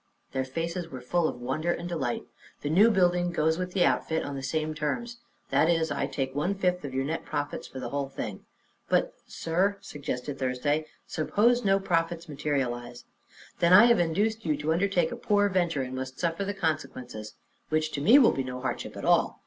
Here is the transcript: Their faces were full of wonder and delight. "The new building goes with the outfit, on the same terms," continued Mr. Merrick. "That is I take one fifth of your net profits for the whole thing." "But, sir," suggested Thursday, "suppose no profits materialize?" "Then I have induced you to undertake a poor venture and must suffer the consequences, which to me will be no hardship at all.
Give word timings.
Their 0.31 0.45
faces 0.45 0.89
were 0.89 0.99
full 0.99 1.27
of 1.27 1.39
wonder 1.39 1.71
and 1.71 1.87
delight. 1.87 2.23
"The 2.61 2.71
new 2.71 2.89
building 2.89 3.29
goes 3.31 3.59
with 3.59 3.73
the 3.73 3.85
outfit, 3.85 4.23
on 4.25 4.33
the 4.35 4.41
same 4.41 4.73
terms," 4.73 5.17
continued 5.51 5.51
Mr. 5.51 5.51
Merrick. 5.51 5.77
"That 5.77 5.81
is 5.81 5.91
I 5.91 6.07
take 6.07 6.33
one 6.33 6.55
fifth 6.55 6.83
of 6.83 6.91
your 6.95 7.05
net 7.05 7.23
profits 7.23 7.67
for 7.67 7.79
the 7.79 7.89
whole 7.89 8.09
thing." 8.09 8.43
"But, 8.89 9.13
sir," 9.27 9.77
suggested 9.79 10.39
Thursday, 10.39 10.87
"suppose 11.05 11.63
no 11.63 11.79
profits 11.79 12.27
materialize?" 12.27 13.05
"Then 13.59 13.73
I 13.73 13.85
have 13.85 13.99
induced 13.99 14.43
you 14.43 14.57
to 14.57 14.73
undertake 14.73 15.11
a 15.11 15.15
poor 15.15 15.47
venture 15.49 15.83
and 15.83 15.93
must 15.93 16.19
suffer 16.19 16.43
the 16.45 16.55
consequences, 16.55 17.35
which 17.69 17.91
to 17.91 18.01
me 18.01 18.17
will 18.17 18.31
be 18.33 18.43
no 18.43 18.59
hardship 18.59 18.97
at 18.97 19.05
all. 19.05 19.39